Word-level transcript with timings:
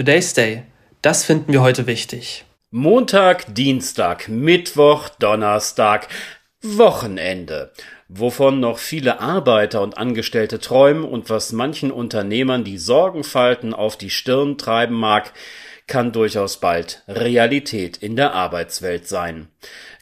Today's 0.00 0.32
Day. 0.32 0.62
Das 1.02 1.26
finden 1.26 1.52
wir 1.52 1.60
heute 1.60 1.86
wichtig. 1.86 2.46
Montag, 2.70 3.54
Dienstag, 3.54 4.28
Mittwoch, 4.30 5.10
Donnerstag, 5.10 6.08
Wochenende. 6.62 7.70
Wovon 8.12 8.58
noch 8.58 8.78
viele 8.78 9.20
Arbeiter 9.20 9.82
und 9.82 9.96
Angestellte 9.96 10.58
träumen 10.58 11.04
und 11.04 11.30
was 11.30 11.52
manchen 11.52 11.92
Unternehmern 11.92 12.64
die 12.64 12.76
Sorgenfalten 12.76 13.72
auf 13.72 13.96
die 13.96 14.10
Stirn 14.10 14.58
treiben 14.58 14.96
mag, 14.96 15.32
kann 15.86 16.10
durchaus 16.10 16.58
bald 16.58 17.04
Realität 17.06 17.98
in 17.98 18.16
der 18.16 18.32
Arbeitswelt 18.34 19.06
sein. 19.06 19.46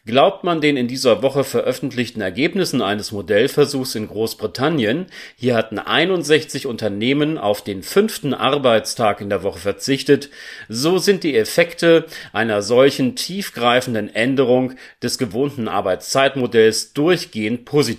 Glaubt 0.09 0.43
man 0.43 0.63
den 0.63 0.79
in 0.79 0.89
dieser 0.89 1.23
Woche 1.23 1.45
veröffentlichten 1.45 2.23
Ergebnissen 2.23 2.81
eines 2.81 3.13
Modellversuchs 3.13 3.95
in 3.95 4.09
Großbritannien, 4.09 5.05
hier 5.37 5.55
hatten 5.55 5.79
61 5.79 6.67
Unternehmen 6.67 7.37
auf 7.37 7.63
den 7.63 7.83
fünften 7.83 8.33
Arbeitstag 8.33 9.21
in 9.21 9.29
der 9.29 9.43
Woche 9.43 9.59
verzichtet, 9.59 10.31
so 10.67 10.97
sind 10.97 11.25
die 11.25 11.37
Effekte 11.37 12.07
einer 12.33 12.63
solchen 12.63 13.17
tiefgreifenden 13.17 14.15
Änderung 14.15 14.77
des 15.03 15.19
gewohnten 15.19 15.69
Arbeitszeitmodells 15.69 16.95
durchgehend 16.95 17.67
positiv. 17.67 17.98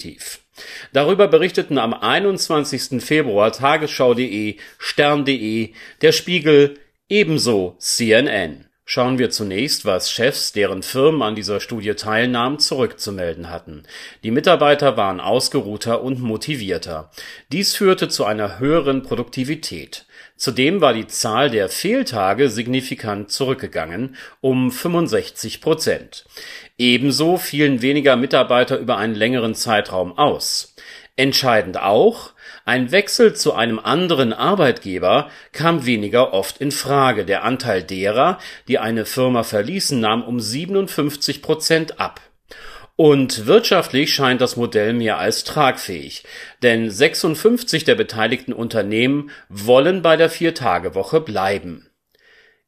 Darüber 0.94 1.28
berichteten 1.28 1.78
am 1.78 1.94
21. 1.94 3.04
Februar 3.04 3.52
Tagesschau.de, 3.52 4.58
Stern.de, 4.78 5.74
der 6.02 6.12
Spiegel, 6.12 6.78
ebenso 7.08 7.76
CNN. 7.80 8.69
Schauen 8.92 9.20
wir 9.20 9.30
zunächst, 9.30 9.86
was 9.86 10.10
Chefs, 10.10 10.52
deren 10.52 10.82
Firmen 10.82 11.22
an 11.22 11.36
dieser 11.36 11.60
Studie 11.60 11.94
teilnahmen, 11.94 12.58
zurückzumelden 12.58 13.52
hatten. 13.52 13.84
Die 14.24 14.32
Mitarbeiter 14.32 14.98
waren 14.98 15.20
ausgeruhter 15.20 16.02
und 16.02 16.20
motivierter. 16.20 17.12
Dies 17.52 17.76
führte 17.76 18.10
zu 18.10 18.26
einer 18.26 18.58
höheren 18.58 19.04
Produktivität. 19.04 20.08
Zudem 20.38 20.82
war 20.82 20.94
die 20.94 21.06
Zahl 21.06 21.52
der 21.52 21.70
Fehltage 21.70 22.50
signifikant 22.50 23.30
zurückgegangen, 23.30 24.16
um 24.42 24.72
65 24.72 25.62
Prozent. 25.62 26.26
Ebenso 26.80 27.38
fielen 27.38 27.84
weniger 27.84 28.16
Mitarbeiter 28.16 28.80
über 28.80 28.98
einen 28.98 29.14
längeren 29.14 29.54
Zeitraum 29.54 30.18
aus. 30.18 30.74
Entscheidend 31.16 31.80
auch, 31.80 32.32
ein 32.66 32.92
Wechsel 32.92 33.36
zu 33.36 33.54
einem 33.54 33.80
anderen 33.80 34.34
Arbeitgeber 34.34 35.30
kam 35.52 35.86
weniger 35.86 36.34
oft 36.34 36.60
in 36.60 36.72
Frage, 36.72 37.26
der 37.26 37.44
Anteil 37.44 37.84
derer, 37.84 38.40
die 38.68 38.80
eine 38.80 39.06
Firma 39.06 39.44
verließen, 39.44 40.00
nahm 40.00 40.24
um 40.24 40.40
57 40.40 41.42
Prozent 41.42 42.00
ab. 42.00 42.22
Und 42.96 43.46
wirtschaftlich 43.46 44.14
scheint 44.14 44.42
das 44.42 44.58
Modell 44.58 44.92
mehr 44.94 45.20
als 45.20 45.46
tragfähig, 45.46 46.24
denn 46.64 46.92
56 46.92 47.86
der 47.86 47.96
beteiligten 47.96 48.52
Unternehmen 48.52 49.30
wollen 49.48 50.02
bei 50.02 50.18
der 50.18 50.30
Viertagewoche 50.30 51.22
bleiben. 51.22 51.90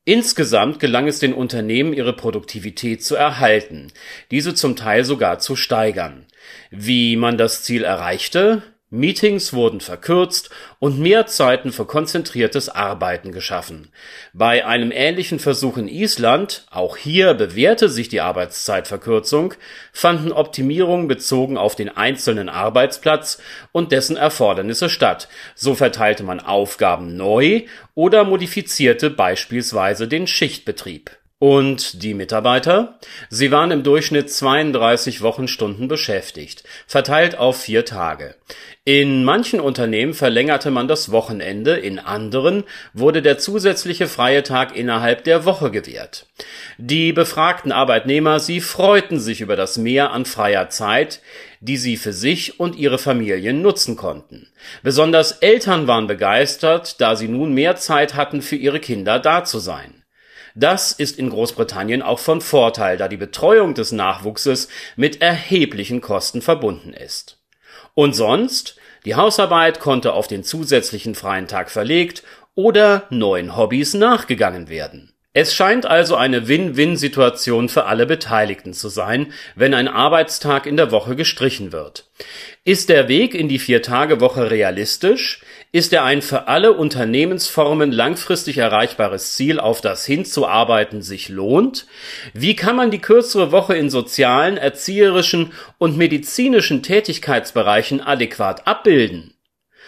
Insgesamt 0.06 0.80
gelang 0.80 1.08
es 1.08 1.20
den 1.20 1.34
Unternehmen, 1.34 1.94
ihre 1.94 2.14
Produktivität 2.14 3.04
zu 3.04 3.16
erhalten, 3.16 3.92
diese 4.32 4.56
zum 4.56 4.76
Teil 4.76 5.04
sogar 5.04 5.40
zu 5.40 5.56
steigern. 5.56 6.26
Wie 6.72 7.18
man 7.18 7.38
das 7.38 7.64
Ziel 7.64 7.84
erreichte? 7.84 8.64
Meetings 8.94 9.54
wurden 9.54 9.80
verkürzt 9.80 10.50
und 10.80 11.00
mehr 11.00 11.26
Zeiten 11.26 11.72
für 11.72 11.86
konzentriertes 11.86 12.68
Arbeiten 12.68 13.32
geschaffen. 13.32 13.88
Bei 14.34 14.66
einem 14.66 14.92
ähnlichen 14.92 15.40
Versuch 15.40 15.78
in 15.78 15.88
Island, 15.88 16.66
auch 16.70 16.98
hier 16.98 17.34
bewährte 17.34 17.88
sich 17.88 18.10
die 18.10 18.20
Arbeitszeitverkürzung, 18.20 19.54
fanden 19.94 20.34
Optimierungen 20.34 21.08
bezogen 21.08 21.58
auf 21.58 21.76
den 21.76 21.88
einzelnen 21.88 22.50
Arbeitsplatz 22.50 23.42
und 23.72 23.94
dessen 23.94 24.18
Erfordernisse 24.18 24.90
statt. 24.90 25.30
So 25.56 25.74
verteilte 25.74 26.24
man 26.24 26.42
Aufgaben 26.42 27.16
neu 27.16 27.64
oder 27.96 28.26
modifizierte 28.26 29.10
beispielsweise 29.10 30.10
den 30.10 30.28
Schichtbetrieb. 30.28 31.12
Und 31.42 32.04
die 32.04 32.14
Mitarbeiter? 32.14 33.00
Sie 33.32 33.50
waren 33.50 33.72
im 33.72 33.82
Durchschnitt 33.82 34.32
32 34.32 35.24
Wochenstunden 35.24 35.88
beschäftigt, 35.88 36.64
verteilt 36.86 37.36
auf 37.36 37.62
vier 37.62 37.84
Tage. 37.84 38.36
In 38.86 39.24
manchen 39.24 39.60
Unternehmen 39.60 40.14
verlängerte 40.14 40.70
man 40.70 40.88
das 40.88 41.12
Wochenende, 41.12 41.78
in 41.78 41.98
anderen 41.98 42.64
wurde 42.94 43.24
der 43.24 43.40
zusätzliche 43.40 44.06
freie 44.06 44.44
Tag 44.44 44.76
innerhalb 44.76 45.24
der 45.24 45.44
Woche 45.44 45.72
gewährt. 45.72 46.28
Die 46.78 47.12
befragten 47.12 47.72
Arbeitnehmer, 47.72 48.40
sie 48.40 48.62
freuten 48.62 49.20
sich 49.20 49.42
über 49.42 49.56
das 49.56 49.80
Mehr 49.80 50.12
an 50.12 50.26
freier 50.26 50.70
Zeit, 50.70 51.22
die 51.60 51.78
sie 51.78 51.98
für 51.98 52.14
sich 52.14 52.60
und 52.60 52.76
ihre 52.76 53.00
Familien 53.00 53.64
nutzen 53.64 53.96
konnten. 53.96 54.48
Besonders 54.84 55.32
Eltern 55.32 55.88
waren 55.88 56.06
begeistert, 56.06 57.02
da 57.02 57.16
sie 57.16 57.28
nun 57.28 57.56
mehr 57.56 57.78
Zeit 57.78 58.14
hatten, 58.14 58.44
für 58.44 58.58
ihre 58.58 58.80
Kinder 58.80 59.18
da 59.18 59.44
zu 59.44 59.58
sein. 59.58 60.01
Das 60.56 60.92
ist 60.92 61.18
in 61.18 61.30
Großbritannien 61.30 62.02
auch 62.02 62.20
von 62.20 62.42
Vorteil, 62.42 62.98
da 62.98 63.08
die 63.08 63.18
Betreuung 63.18 63.74
des 63.74 63.92
Nachwuchses 63.92 64.68
mit 64.96 65.22
erheblichen 65.22 66.02
Kosten 66.02 66.42
verbunden 66.42 66.94
ist. 66.94 67.40
Und 67.94 68.14
sonst? 68.14 68.78
Die 69.06 69.16
Hausarbeit 69.16 69.80
konnte 69.80 70.14
auf 70.14 70.28
den 70.28 70.44
zusätzlichen 70.44 71.16
freien 71.16 71.48
Tag 71.48 71.72
verlegt 71.72 72.24
oder 72.54 73.08
neuen 73.10 73.58
Hobbys 73.58 73.94
nachgegangen 73.96 74.70
werden. 74.70 75.12
Es 75.34 75.56
scheint 75.56 75.86
also 75.86 76.18
eine 76.18 76.50
Win-Win-Situation 76.50 77.70
für 77.70 77.86
alle 77.86 78.06
Beteiligten 78.06 78.74
zu 78.74 78.90
sein, 78.90 79.32
wenn 79.56 79.74
ein 79.74 79.88
Arbeitstag 79.88 80.66
in 80.66 80.76
der 80.76 80.92
Woche 80.92 81.16
gestrichen 81.16 81.72
wird. 81.72 82.10
Ist 82.66 82.90
der 82.90 83.08
Weg 83.08 83.34
in 83.34 83.48
die 83.48 83.60
Vier-Tage-Woche 83.60 84.52
realistisch? 84.52 85.42
Ist 85.74 85.94
er 85.94 86.04
ein 86.04 86.22
für 86.22 86.50
alle 86.50 86.74
Unternehmensformen 86.74 87.94
langfristig 87.94 88.58
erreichbares 88.58 89.38
Ziel, 89.38 89.58
auf 89.58 89.80
das 89.80 90.06
hinzuarbeiten 90.06 91.02
sich 91.02 91.30
lohnt? 91.30 91.86
Wie 92.34 92.58
kann 92.58 92.76
man 92.76 92.92
die 92.92 93.00
kürzere 93.00 93.54
Woche 93.54 93.78
in 93.78 93.90
sozialen, 93.90 94.58
erzieherischen 94.58 95.54
und 95.78 95.96
medizinischen 95.96 96.84
Tätigkeitsbereichen 96.84 98.02
adäquat 98.02 98.68
abbilden? 98.68 99.34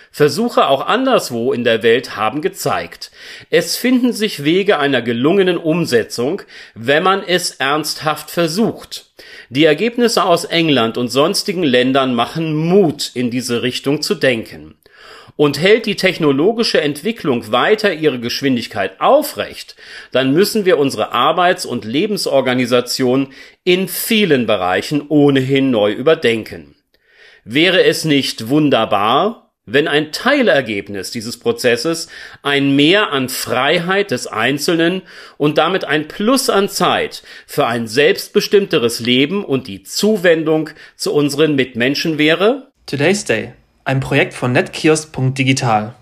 Versuche 0.09 0.67
auch 0.67 0.87
anderswo 0.87 1.51
in 1.51 1.65
der 1.65 1.83
Welt 1.83 2.15
haben 2.15 2.41
gezeigt, 2.41 3.11
es 3.49 3.75
finden 3.75 4.13
sich 4.13 4.45
Wege 4.45 4.79
einer 4.79 5.01
gelungenen 5.01 5.57
Umsetzung, 5.57 6.43
wenn 6.75 7.03
man 7.03 7.23
es 7.23 7.51
ernsthaft 7.51 8.31
versucht. 8.31 9.11
Die 9.49 9.65
Ergebnisse 9.65 10.23
aus 10.23 10.45
England 10.45 10.97
und 10.97 11.09
sonstigen 11.09 11.63
Ländern 11.63 12.15
machen 12.15 12.55
Mut, 12.55 13.11
in 13.15 13.31
diese 13.31 13.63
Richtung 13.63 14.01
zu 14.01 14.15
denken. 14.15 14.75
Und 15.35 15.59
hält 15.59 15.85
die 15.87 15.95
technologische 15.95 16.79
Entwicklung 16.79 17.51
weiter 17.51 17.91
ihre 17.93 18.19
Geschwindigkeit 18.19 19.01
aufrecht, 19.01 19.75
dann 20.11 20.31
müssen 20.33 20.65
wir 20.65 20.77
unsere 20.77 21.11
Arbeits- 21.11 21.65
und 21.65 21.85
Lebensorganisation 21.85 23.33
in 23.63 23.87
vielen 23.87 24.45
Bereichen 24.45 25.07
ohnehin 25.09 25.71
neu 25.71 25.91
überdenken. 25.91 26.75
Wäre 27.45 27.83
es 27.83 28.05
nicht 28.05 28.49
wunderbar, 28.49 29.43
wenn 29.65 29.87
ein 29.87 30.11
Teilergebnis 30.11 31.11
dieses 31.11 31.39
Prozesses 31.39 32.09
ein 32.41 32.75
Mehr 32.75 33.11
an 33.11 33.29
Freiheit 33.29 34.11
des 34.11 34.27
Einzelnen 34.27 35.03
und 35.37 35.57
damit 35.57 35.85
ein 35.85 36.07
Plus 36.07 36.49
an 36.49 36.67
Zeit 36.67 37.23
für 37.47 37.65
ein 37.65 37.87
selbstbestimmteres 37.87 38.99
Leben 38.99 39.45
und 39.45 39.67
die 39.67 39.83
Zuwendung 39.83 40.69
zu 40.95 41.13
unseren 41.13 41.55
Mitmenschen 41.55 42.17
wäre? 42.17 42.71
Today's 42.85 43.23
Day, 43.23 43.53
ein 43.85 43.99
Projekt 43.99 44.33
von 44.33 44.51
netkiosk.digital. 44.51 45.95